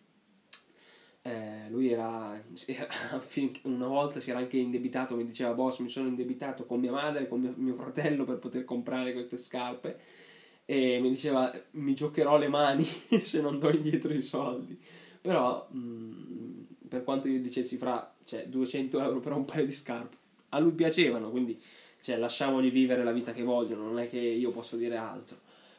eh, 1.22 1.70
lui 1.70 1.92
era, 1.92 2.42
una 3.64 3.88
volta 3.88 4.20
si 4.20 4.30
era 4.30 4.40
anche 4.40 4.58
indebitato, 4.58 5.16
mi 5.16 5.26
diceva 5.26 5.54
boss 5.54 5.80
mi 5.80 5.90
sono 5.90 6.08
indebitato 6.08 6.66
con 6.66 6.80
mia 6.80 6.92
madre, 6.92 7.28
con 7.28 7.42
mio, 7.42 7.54
mio 7.58 7.76
fratello 7.76 8.24
per 8.24 8.38
poter 8.38 8.64
comprare 8.64 9.14
queste 9.14 9.38
scarpe 9.38 10.00
e 10.70 11.00
mi 11.02 11.10
diceva 11.10 11.52
mi 11.72 11.96
giocherò 11.96 12.38
le 12.38 12.48
mani 12.48 12.86
se 13.20 13.42
non 13.42 13.58
do 13.58 13.72
indietro 13.72 14.14
i 14.14 14.22
soldi 14.22 14.80
però 15.20 15.68
mh, 15.72 15.80
mm, 15.80 16.62
per 16.88 17.04
quanto 17.04 17.28
io 17.28 17.42
dicessi 17.42 17.76
fra 17.78 18.16
cioè, 18.24 18.46
200 18.48 19.02
euro 19.02 19.20
per 19.20 19.32
un 19.32 19.46
paio 19.46 19.66
di 19.66 19.72
scarpe 19.72 20.18
a 20.50 20.60
lui 20.60 20.72
piacevano, 20.72 21.30
quindi 21.30 21.60
cioè, 22.02 22.18
lasciamoli 22.18 22.70
vivere 22.70 23.04
la 23.04 23.12
vita 23.12 23.34
che 23.34 23.44
vogliono, 23.44 23.84
non 23.84 24.00
è 24.00 24.10
che 24.10 24.20
io 24.20 24.52
posso 24.52 24.78
dire 24.78 24.96
altro. 24.96 25.38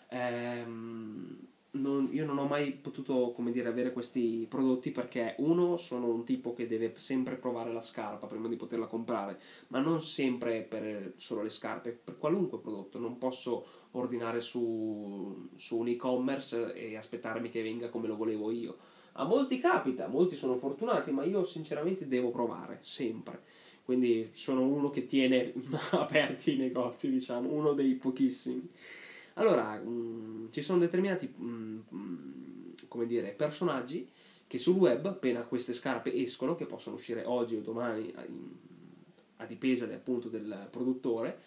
Ehm, 0.08 1.38
non, 1.72 2.08
io 2.10 2.24
non 2.24 2.38
ho 2.38 2.46
mai 2.46 2.72
potuto, 2.72 3.30
come 3.32 3.52
dire, 3.52 3.68
avere 3.68 3.92
questi 3.92 4.46
prodotti 4.48 4.90
perché 4.90 5.36
uno 5.38 5.76
sono 5.76 6.08
un 6.08 6.24
tipo 6.24 6.52
che 6.52 6.66
deve 6.66 6.92
sempre 6.96 7.36
provare 7.36 7.72
la 7.72 7.80
scarpa 7.80 8.26
prima 8.26 8.48
di 8.48 8.56
poterla 8.56 8.86
comprare, 8.86 9.38
ma 9.68 9.78
non 9.78 10.02
sempre 10.02 10.62
per 10.62 11.14
solo 11.16 11.42
le 11.42 11.50
scarpe, 11.50 11.92
per 11.92 12.18
qualunque 12.18 12.58
prodotto, 12.58 12.98
non 12.98 13.18
posso 13.18 13.64
ordinare 13.92 14.40
su, 14.40 15.48
su 15.56 15.78
un 15.78 15.88
e-commerce 15.88 16.74
e 16.74 16.96
aspettarmi 16.96 17.50
che 17.50 17.62
venga 17.62 17.88
come 17.88 18.08
lo 18.08 18.16
volevo 18.16 18.50
io. 18.50 18.76
A 19.14 19.24
molti 19.24 19.58
capita, 19.58 20.08
molti 20.08 20.34
sono 20.34 20.56
fortunati, 20.56 21.10
ma 21.12 21.24
io 21.24 21.44
sinceramente 21.44 22.06
devo 22.06 22.30
provare, 22.30 22.78
sempre 22.82 23.42
quindi 23.90 24.28
sono 24.30 24.62
uno 24.62 24.88
che 24.88 25.04
tiene 25.04 25.52
aperti 25.90 26.54
i 26.54 26.56
negozi, 26.56 27.10
diciamo, 27.10 27.50
uno 27.50 27.72
dei 27.72 27.94
pochissimi. 27.94 28.68
Allora, 29.34 29.80
mh, 29.80 29.88
mm, 29.88 30.46
ci 30.52 30.62
sono 30.62 30.78
determinati, 30.78 31.26
mh, 31.26 31.82
mm, 31.92 32.72
come 32.86 33.06
dire, 33.06 33.30
personaggi 33.30 34.08
che 34.46 34.58
sul 34.58 34.76
web, 34.76 35.06
appena 35.06 35.40
queste 35.40 35.72
scarpe 35.72 36.14
escono, 36.14 36.54
che 36.54 36.66
possono 36.66 36.94
uscire 36.94 37.24
oggi 37.24 37.56
o 37.56 37.62
domani 37.62 38.12
a, 38.14 38.24
a 39.38 39.46
dipesa 39.46 39.86
appunto 39.86 40.28
del 40.28 40.68
produttore 40.70 41.40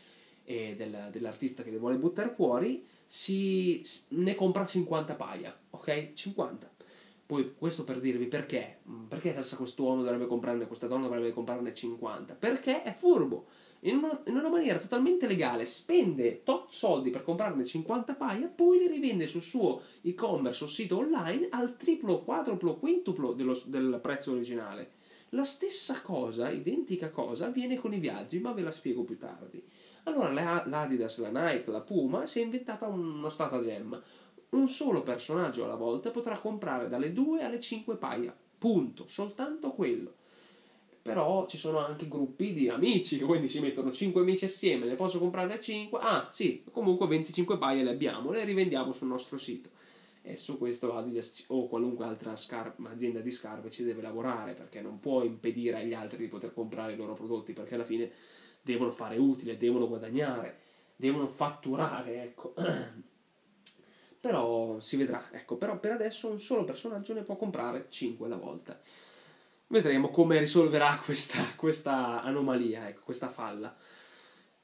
e 0.44 0.76
del, 0.76 1.08
dell'artista 1.12 1.64
che 1.64 1.72
le 1.72 1.78
vuole 1.78 1.96
buttare 1.96 2.28
fuori, 2.28 2.86
si, 3.06 3.82
ne 4.10 4.36
compra 4.36 4.66
50 4.66 5.16
paia, 5.16 5.58
ok? 5.70 6.12
50 6.12 6.72
poi 7.26 7.56
questo 7.58 7.84
per 7.84 8.00
dirvi 8.00 8.26
perché. 8.26 8.80
Mm, 8.90 9.06
perché 9.06 9.42
se 9.42 9.56
questo 9.56 9.84
uomo 9.84 10.04
dovrebbe 10.04 10.28
comprarne, 10.28 10.68
questa 10.68 10.88
donna 10.88 11.08
dovrebbe 11.08 11.34
comprarne 11.34 11.74
50? 11.74 12.34
Perché 12.36 12.84
è 12.84 12.94
furbo. 12.94 13.46
In 13.86 13.98
una, 13.98 14.22
in 14.28 14.38
una, 14.38 14.50
maniera 14.50 14.80
totalmente 14.80 15.28
legale 15.28 15.66
spende 15.66 16.44
tot 16.44 16.72
soldi 16.72 17.10
per 17.10 17.24
comprarne 17.24 17.66
50 17.66 18.14
paia, 18.14 18.48
poi 18.48 18.80
li 18.80 18.88
rivende 18.88 19.28
sul 19.28 19.42
suo 19.42 19.82
e-commerce 20.02 20.64
o 20.64 20.68
sito 20.68 20.98
online 20.98 21.48
al 21.50 21.76
triplo, 21.76 22.24
quadruplo, 22.24 22.76
quintuplo 22.76 23.34
dello, 23.34 23.60
del 23.66 24.00
prezzo 24.02 24.32
originale. 24.32 24.92
La 25.30 25.44
stessa 25.44 26.00
cosa, 26.02 26.50
identica 26.50 27.10
cosa, 27.10 27.48
avviene 27.48 27.78
con 27.78 27.94
i 27.94 28.00
viaggi, 28.00 28.40
ma 28.40 28.54
ve 28.54 28.62
la 28.62 28.72
spiego 28.72 29.04
più 29.04 29.18
tardi. 29.18 29.62
Allora 30.04 30.32
l'Adidas, 30.32 31.18
la 31.20 31.30
Nike, 31.30 31.72
la 31.72 31.82
Puma 31.82 32.26
si 32.26 32.40
è 32.40 32.44
inventata 32.44 32.88
uno 32.88 33.30
stratagemma 33.30 34.02
un 34.54 34.68
solo 34.68 35.04
personaggio 35.04 35.66
alla 35.66 35.76
volta 35.76 36.12
potrà 36.12 36.40
comprare 36.40 36.88
dalle 36.88 37.12
2 37.12 37.44
alle 37.44 37.60
5 37.60 37.96
paia. 37.98 38.36
Punto, 38.58 39.06
soltanto 39.08 39.72
quello. 39.72 40.16
Però 41.02 41.46
ci 41.48 41.58
sono 41.58 41.80
anche 41.80 42.08
gruppi 42.08 42.54
di 42.54 42.70
amici, 42.70 43.20
quindi 43.20 43.50
si 43.50 43.60
mettono 43.60 43.92
5 43.92 44.22
amici 44.22 44.46
assieme, 44.46 44.86
ne 44.86 44.96
posso 44.96 45.20
comprare 45.20 45.54
a 45.54 45.60
5? 45.60 46.00
Ah, 46.02 46.30
sì, 46.32 46.64
comunque 46.72 47.08
25 47.08 47.58
paia 47.58 47.84
le 47.84 47.90
abbiamo, 47.90 48.32
le 48.32 48.46
rivendiamo 48.46 48.94
sul 48.94 49.10
nostro 49.10 49.36
sito. 49.36 49.70
E 50.22 50.38
su 50.38 50.58
questo 50.58 50.96
Adidas 50.96 51.44
o 51.48 51.68
qualunque 51.68 52.06
altra 52.06 52.38
scar- 52.38 52.76
azienda 52.86 53.20
di 53.20 53.32
scarpe 53.32 53.70
ci 53.70 53.84
deve 53.84 54.02
lavorare, 54.02 54.54
perché 54.54 54.80
non 54.80 55.00
può 55.00 55.24
impedire 55.24 55.80
agli 55.80 55.94
altri 55.94 56.20
di 56.20 56.30
poter 56.30 56.54
comprare 56.54 56.94
i 56.94 56.96
loro 56.96 57.14
prodotti, 57.14 57.52
perché 57.52 57.74
alla 57.74 57.84
fine 57.84 58.10
devono 58.62 58.92
fare 58.92 59.18
utile, 59.18 59.58
devono 59.58 59.90
guadagnare, 59.90 60.58
devono 60.96 61.28
fatturare, 61.28 62.24
ecco. 62.24 62.54
Però 64.24 64.80
si 64.80 64.96
vedrà, 64.96 65.28
ecco, 65.34 65.58
però 65.58 65.78
per 65.78 65.92
adesso 65.92 66.30
un 66.30 66.40
solo 66.40 66.64
personaggio 66.64 67.14
ne 67.14 67.24
può 67.24 67.36
comprare 67.36 67.88
5 67.90 68.26
alla 68.26 68.38
volta. 68.38 68.80
Vedremo 69.68 70.12
come 70.12 70.40
risolverà 70.40 70.98
questa, 71.04 71.44
questa 71.58 72.24
anomalia, 72.24 72.88
ecco, 72.88 73.02
questa 73.04 73.28
falla. 73.28 73.76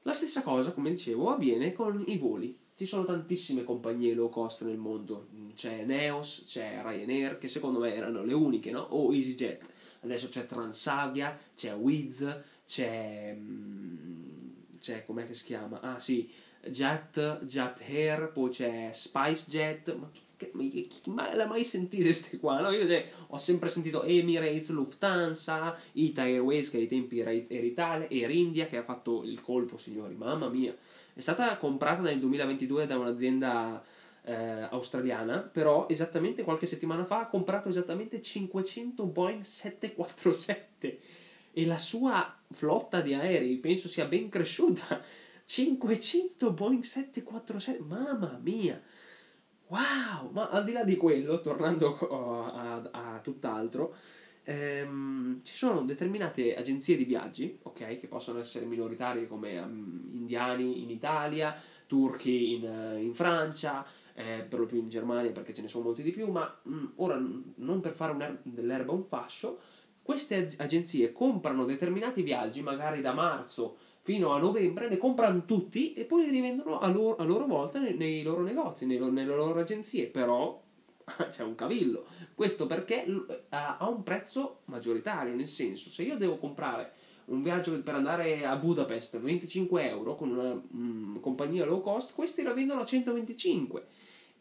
La 0.03 0.13
stessa 0.13 0.43
cosa, 0.43 0.71
come 0.71 0.91
dicevo, 0.91 1.33
avviene 1.33 1.73
con 1.73 2.01
i 2.07 2.17
voli. 2.17 2.57
Ci 2.73 2.85
sono 2.85 3.03
tantissime 3.03 3.65
compagnie 3.65 4.13
low 4.13 4.29
cost 4.29 4.63
nel 4.63 4.77
mondo. 4.77 5.27
C'è 5.55 5.83
Neos, 5.83 6.45
c'è 6.47 6.81
Ryanair, 6.81 7.37
che 7.37 7.49
secondo 7.49 7.79
me 7.79 7.93
erano 7.93 8.23
le 8.23 8.33
uniche, 8.33 8.71
no? 8.71 8.79
O 8.91 9.13
EasyJet. 9.13 9.69
Adesso 10.03 10.29
c'è 10.29 10.45
Transavia, 10.45 11.37
c'è 11.53 11.73
Wiz, 11.75 12.25
c'è... 12.65 13.35
Mm, 13.37 14.29
c'è... 14.79 15.03
com'è 15.03 15.27
che 15.27 15.33
si 15.33 15.43
chiama? 15.43 15.81
Ah 15.81 15.99
sì, 15.99 16.31
Jet, 16.67 17.43
Jet 17.45 17.81
Hair, 17.87 18.31
poi 18.33 18.49
c'è 18.49 18.89
Spice 18.91 19.45
Jet, 19.47 19.95
ma 19.95 20.09
chi, 20.11 20.21
chi, 20.35 20.87
chi 20.87 21.09
mai 21.09 21.35
l'ha 21.35 21.45
mai 21.45 21.63
sentite 21.63 22.03
queste 22.03 22.39
qua? 22.39 22.59
No? 22.59 22.71
Io 22.71 22.85
cioè, 22.85 23.09
ho 23.27 23.37
sempre 23.37 23.69
sentito 23.69 24.03
Emirates, 24.03 24.69
Lufthansa, 24.69 25.77
Ita 25.93 26.23
Airways 26.23 26.69
che 26.69 26.77
ai 26.77 26.87
tempi 26.87 27.19
era 27.19 27.29
Air 27.29 27.63
Italia, 27.63 28.07
Air 28.09 28.29
India 28.31 28.65
che 28.65 28.77
ha 28.77 28.83
fatto 28.83 29.23
il 29.23 29.41
colpo, 29.41 29.77
signori, 29.77 30.15
mamma 30.15 30.49
mia. 30.49 30.75
È 31.13 31.19
stata 31.21 31.57
comprata 31.57 32.01
nel 32.01 32.19
2022 32.19 32.87
da 32.87 32.97
un'azienda 32.97 33.83
eh, 34.23 34.67
australiana, 34.69 35.39
però 35.39 35.87
esattamente 35.89 36.43
qualche 36.43 36.65
settimana 36.65 37.05
fa 37.05 37.21
ha 37.21 37.27
comprato 37.27 37.69
esattamente 37.69 38.21
500 38.21 39.03
Boeing 39.05 39.41
747 39.43 40.99
e 41.51 41.65
la 41.65 41.77
sua 41.77 42.37
flotta 42.51 43.01
di 43.01 43.13
aerei 43.13 43.55
penso 43.57 43.87
sia 43.87 44.05
ben 44.05 44.29
cresciuta 44.29 45.01
500 45.49 46.53
Boeing 46.53 46.83
747, 46.83 47.81
mamma 47.83 48.39
mia! 48.39 48.79
Wow! 49.69 50.29
Ma 50.29 50.47
al 50.47 50.63
di 50.63 50.73
là 50.73 50.83
di 50.83 50.95
quello, 50.95 51.41
tornando 51.41 51.97
a, 51.97 52.81
a, 52.91 53.15
a 53.15 53.19
tutt'altro, 53.19 53.95
ehm, 54.43 55.41
ci 55.41 55.53
sono 55.55 55.81
determinate 55.81 56.55
agenzie 56.55 56.95
di 56.95 57.03
viaggi, 57.03 57.57
ok, 57.63 57.97
che 57.97 58.07
possono 58.07 58.39
essere 58.39 58.67
minoritarie 58.67 59.25
come 59.27 59.57
um, 59.57 60.09
indiani 60.11 60.83
in 60.83 60.91
Italia, 60.91 61.59
turchi 61.87 62.53
in, 62.53 62.99
in 62.99 63.15
Francia, 63.15 63.83
eh, 64.13 64.45
per 64.47 64.59
lo 64.59 64.67
più 64.67 64.77
in 64.77 64.89
Germania 64.89 65.31
perché 65.31 65.55
ce 65.55 65.63
ne 65.63 65.67
sono 65.67 65.85
molti 65.85 66.03
di 66.03 66.11
più, 66.11 66.29
ma 66.29 66.59
mh, 66.61 66.71
mm, 66.71 66.85
ora 66.97 67.19
non 67.55 67.79
per 67.79 67.93
fare 67.93 68.15
er- 68.23 68.39
dell'erba 68.43 68.91
un 68.91 69.03
fascio, 69.03 69.59
queste 70.03 70.53
agenzie 70.57 71.11
comprano 71.11 71.65
determinati 71.65 72.21
viaggi, 72.21 72.61
magari 72.61 73.01
da 73.01 73.13
marzo 73.13 73.87
fino 74.01 74.31
a 74.31 74.39
novembre, 74.39 74.89
ne 74.89 74.97
comprano 74.97 75.45
tutti 75.45 75.93
e 75.93 76.05
poi 76.05 76.25
li 76.25 76.31
rivendono 76.31 76.79
a 76.79 76.87
loro, 76.87 77.17
a 77.17 77.23
loro 77.23 77.45
volta 77.45 77.79
nei, 77.79 77.95
nei, 77.95 78.23
loro 78.23 78.41
negozi, 78.41 78.85
nei, 78.85 78.99
nelle 78.99 79.35
loro 79.35 79.59
agenzie, 79.59 80.07
però 80.07 80.61
c'è 81.29 81.43
un 81.43 81.55
cavillo. 81.55 82.05
Questo 82.33 82.65
perché 82.67 83.05
ha 83.49 83.89
un 83.89 84.03
prezzo 84.03 84.61
maggioritario, 84.65 85.35
nel 85.35 85.47
senso, 85.47 85.89
se 85.89 86.03
io 86.03 86.17
devo 86.17 86.37
comprare 86.37 86.93
un 87.25 87.43
viaggio 87.43 87.81
per 87.83 87.93
andare 87.93 88.45
a 88.45 88.55
Budapest 88.55 89.19
25 89.19 89.87
euro 89.87 90.15
con 90.15 90.31
una 90.31 90.53
mh, 90.53 91.19
compagnia 91.19 91.65
low 91.65 91.81
cost, 91.81 92.13
questi 92.13 92.41
la 92.41 92.53
vendono 92.53 92.81
a 92.81 92.85
125 92.85 93.85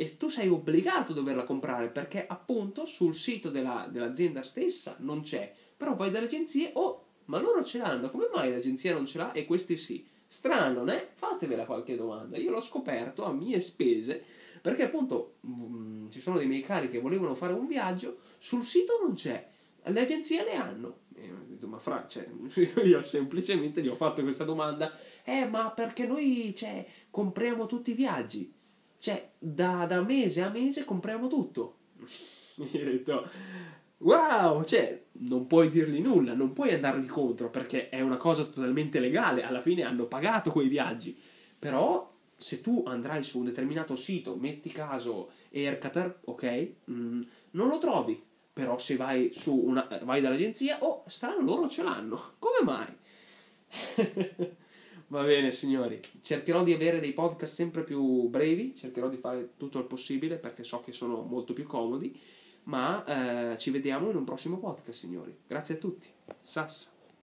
e 0.01 0.17
tu 0.17 0.29
sei 0.29 0.49
obbligato 0.49 1.13
a 1.13 1.15
doverla 1.15 1.45
comprare 1.45 1.89
perché 1.89 2.25
appunto 2.27 2.85
sul 2.85 3.15
sito 3.15 3.51
della, 3.51 3.89
dell'azienda 3.91 4.43
stessa 4.43 4.97
non 5.01 5.23
c'è, 5.23 5.53
però 5.77 5.97
vai 5.97 6.11
dalle 6.11 6.27
agenzie, 6.27 6.71
oh, 6.75 7.08
ma 7.29 7.39
loro 7.39 7.65
ce 7.65 7.79
l'hanno, 7.79 8.11
come 8.11 8.29
mai 8.33 8.51
l'agenzia 8.51 8.95
non 8.95 9.07
ce 9.07 9.19
l'ha 9.19 9.33
e 9.33 9.45
questi 9.47 9.77
sì? 9.77 10.07
Strano, 10.27 10.85
né? 10.85 11.09
Fatevela 11.15 11.65
qualche 11.65 11.97
domanda. 11.97 12.37
Io 12.37 12.51
l'ho 12.51 12.61
scoperto 12.61 13.25
a 13.25 13.33
mie 13.33 13.61
spese 13.61 14.23
perché 14.61 14.85
appunto 14.85 15.37
mh, 15.41 15.51
mm, 15.53 16.09
ci 16.11 16.21
sono 16.21 16.39
dei 16.39 16.47
miei 16.47 16.63
cari 16.63 16.91
che 16.91 17.01
volevano 17.01 17.35
fare 17.35 17.53
un 17.53 17.67
viaggio, 17.67 18.19
sul 18.39 18.65
sito 18.65 18.99
non 19.03 19.15
c'è, 19.15 19.49
le 19.85 20.01
agenzie 20.01 20.45
le 20.45 20.55
hanno. 20.55 20.99
E 21.15 21.33
ho 21.33 21.45
detto, 21.47 21.67
ma 21.67 21.79
fra, 21.79 22.07
cioè, 22.07 22.29
io 22.85 23.03
semplicemente 23.03 23.83
gli 23.83 23.89
ho 23.89 23.95
fatto 23.95 24.23
questa 24.23 24.45
domanda, 24.45 24.97
eh, 25.25 25.47
ma 25.47 25.71
perché 25.71 26.07
noi, 26.07 26.53
cioè, 26.57 26.87
compriamo 27.11 27.67
tutti 27.67 27.91
i 27.91 27.95
viaggi? 27.95 28.53
Cioè, 28.99 29.33
da, 29.39 29.87
da 29.87 30.03
mese 30.03 30.43
a 30.43 30.51
mese 30.51 30.85
compriamo 30.85 31.29
tutto. 31.29 31.77
Mi 32.57 32.71
ho 32.73 32.85
detto, 32.85 33.29
wow, 33.99 34.65
cioè, 34.65 35.05
non 35.21 35.47
puoi 35.47 35.71
dirgli 35.71 36.01
nulla, 36.01 36.35
non 36.35 36.53
puoi 36.53 36.73
andargli 36.75 37.07
contro 37.07 37.51
perché 37.51 37.89
è 37.89 38.01
una 38.01 38.17
cosa 38.17 38.45
totalmente 38.45 39.01
legale, 39.01 39.43
alla 39.43 39.61
fine 39.61 39.83
hanno 39.83 40.07
pagato 40.07 40.51
quei 40.51 40.69
viaggi. 40.69 41.19
Però, 41.59 42.15
se 42.37 42.61
tu 42.61 42.85
andrai 42.87 43.23
su 43.23 43.39
un 43.39 43.47
determinato 43.47 43.95
sito, 43.95 44.37
metti 44.37 44.71
caso 44.71 45.31
Aircatar, 45.53 46.21
ok, 46.25 46.71
mm, 46.91 47.23
non 47.53 47.69
lo 47.69 47.79
trovi. 47.79 48.23
Però 48.53 48.77
se 48.79 48.97
vai 48.97 49.31
su 49.33 49.55
una, 49.55 49.87
vai 50.03 50.21
dall'agenzia, 50.21 50.83
oh, 50.83 51.05
strano, 51.07 51.43
loro 51.43 51.69
ce 51.69 51.83
l'hanno. 51.85 52.33
Come 52.39 52.59
mai? 52.65 52.87
Va 55.11 55.23
bene, 55.23 55.51
signori. 55.53 56.01
Cercherò 56.21 56.63
di 56.63 56.73
avere 56.73 57.01
dei 57.01 57.13
podcast 57.13 57.55
sempre 57.55 57.83
più 57.83 58.29
brevi, 58.29 58.75
cercherò 58.75 59.09
di 59.09 59.17
fare 59.17 59.53
tutto 59.57 59.79
il 59.79 59.85
possibile 59.85 60.37
perché 60.37 60.65
so 60.65 60.81
che 60.81 60.93
sono 60.93 61.23
molto 61.23 61.55
più 61.55 61.65
comodi. 61.65 62.19
Ma 62.69 63.53
eh, 63.53 63.57
ci 63.57 63.71
vediamo 63.71 64.11
in 64.11 64.17
un 64.17 64.25
prossimo 64.25 64.59
podcast, 64.59 65.01
signori. 65.01 65.37
Grazie 65.47 65.77
a 65.77 65.79
tutti. 65.79 66.09
Sassa. 66.43 66.91